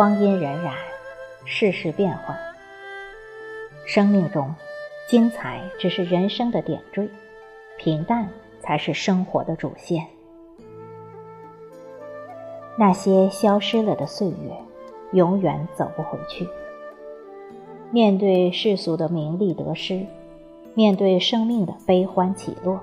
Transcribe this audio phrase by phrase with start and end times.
[0.00, 0.72] 光阴荏苒，
[1.44, 2.34] 世事变幻。
[3.84, 4.54] 生命中，
[5.06, 7.06] 精彩只是人生的点缀，
[7.76, 8.26] 平淡
[8.60, 10.06] 才是生活的主线。
[12.78, 14.56] 那些消失了的岁月，
[15.12, 16.48] 永远走不回去。
[17.90, 20.06] 面对世俗的名利得失，
[20.72, 22.80] 面对生命的悲欢起落，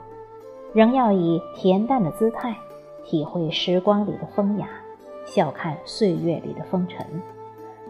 [0.72, 2.56] 仍要以恬淡的姿态，
[3.04, 4.70] 体会时光里的风雅，
[5.28, 7.06] 笑看岁月里的风尘，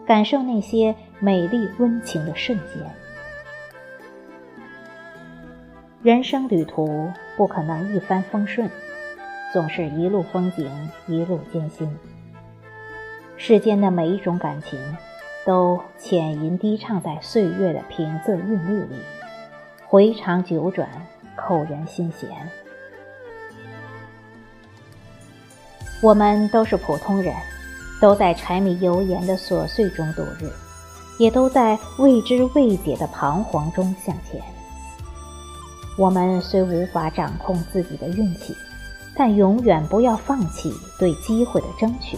[0.04, 2.82] 感受那些美丽温情的瞬间。
[6.02, 8.70] 人生旅途不可能一帆风顺，
[9.52, 10.70] 总是一路风景，
[11.06, 11.96] 一路艰辛。
[13.36, 14.78] 世间的每一种感情。
[15.46, 18.96] 都浅吟低唱在岁月的平仄韵律里，
[19.86, 20.86] 回肠九转，
[21.36, 22.28] 扣人心弦。
[26.00, 27.34] 我们都是普通人，
[28.00, 30.48] 都在柴米油盐的琐碎中度日，
[31.18, 34.40] 也都在未知未解的彷徨中向前。
[35.96, 38.54] 我们虽无法掌控自己的运气，
[39.16, 42.16] 但永远不要放弃对机会的争取。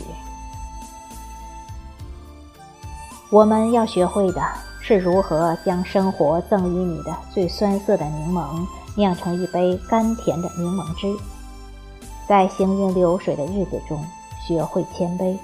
[3.30, 4.42] 我们要学会的
[4.82, 11.06] 是如何将生活赠予你的最酸涩的柠檬酿成一杯甘甜的柠檬汁，
[12.30, 14.06] 在行云流水的日子中
[14.40, 15.36] 学会谦卑，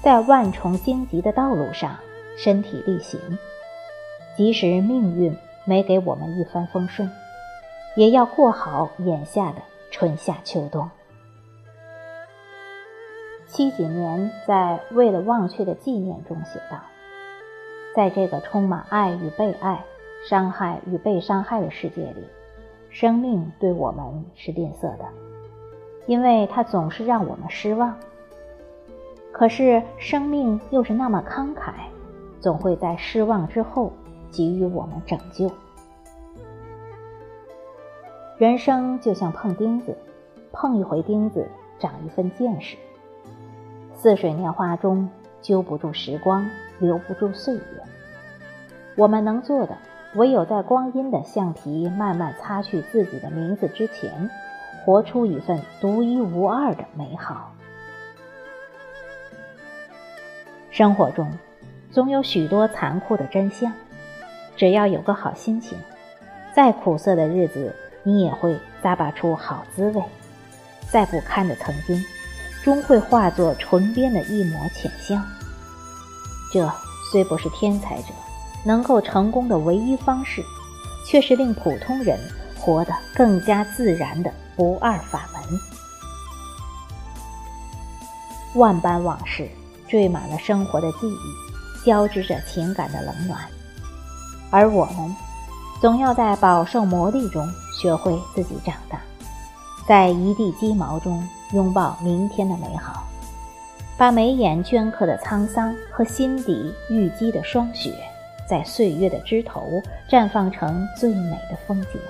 [0.00, 1.96] 在万重荆棘的道路上
[2.36, 3.18] 身体力行。
[4.36, 7.10] 即使命运没给我们一帆风顺，
[7.96, 9.56] 也要过好眼下的
[9.90, 10.88] 春夏秋冬。
[13.48, 16.78] 七几年在《为了忘却的纪念》中写道。
[17.96, 19.84] 在这个充满爱与被爱、
[20.28, 22.24] 伤害与被伤害的世界里，
[22.88, 25.04] 生命对我们是吝啬的，
[26.06, 27.94] 因为它总是让我们失望。
[29.32, 31.72] 可是生命又是那么慷慨，
[32.40, 33.92] 总会在失望之后
[34.30, 35.50] 给予我们拯救。
[38.38, 39.96] 人生就像碰钉子，
[40.52, 41.48] 碰一回钉子，
[41.78, 42.76] 长一分见识。
[43.94, 45.08] 似水年华中，
[45.40, 46.46] 揪不住时光。
[46.80, 47.62] 留不住岁月，
[48.96, 49.78] 我们能做的，
[50.16, 54.28] 唯有在光阴的橡皮慢慢擦去自己的名字之前，
[54.84, 57.54] 活出一份独一无二的美好。
[60.70, 61.32] 生活中，
[61.90, 63.72] 总有许多残酷的真相，
[64.56, 65.78] 只要有个好心情，
[66.54, 70.02] 再苦涩的日子，你也会咂巴出好滋味；
[70.90, 72.04] 再不堪的曾经，
[72.62, 75.24] 终会化作唇边的一抹浅香。
[76.52, 76.70] 这
[77.10, 78.08] 虽不是天才者
[78.64, 80.42] 能够成功的唯一方式，
[81.06, 82.18] 却是令普通人
[82.58, 85.60] 活得更加自然的不二法门。
[88.54, 89.48] 万般往事
[89.88, 93.40] 缀满了生活的记忆，交织着情感的冷暖，
[94.50, 95.14] 而我们
[95.80, 97.46] 总要在饱受磨砺中
[97.80, 99.00] 学会自己长大，
[99.88, 103.02] 在一地鸡毛中拥抱明天的美好。
[103.96, 107.92] 把眉眼镌刻的沧桑和心底郁积的霜雪，
[108.48, 112.00] 在岁月的枝头绽放成最美的风景。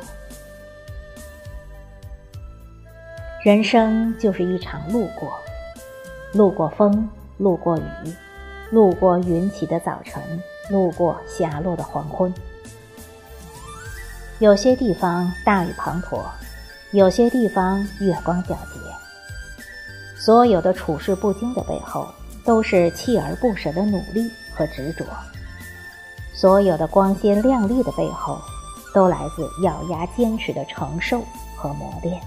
[3.45, 5.31] 人生就是一场路过，
[6.33, 7.07] 路过风，
[7.37, 7.83] 路过雨，
[8.71, 10.23] 路过云起的早晨，
[10.71, 12.33] 路过霞落的黄昏。
[14.39, 16.23] 有些地方大雨滂沱，
[16.93, 18.81] 有些地方月光皎洁。
[20.17, 22.09] 所有的处事不惊的背后，
[22.47, 25.05] 都是锲而不舍的努力和执着；
[26.33, 28.41] 所有的光鲜亮丽的背后，
[28.95, 31.21] 都来自咬牙坚持的承受
[31.59, 32.19] 和磨练。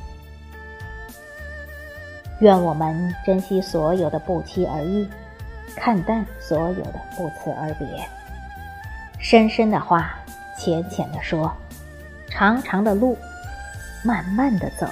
[2.40, 5.08] 愿我们珍惜所有的不期而遇，
[5.76, 7.88] 看淡所有的不辞而别。
[9.20, 10.16] 深深的话，
[10.58, 11.52] 浅浅的说，
[12.30, 13.18] 长长的路，
[14.04, 14.88] 慢慢的走。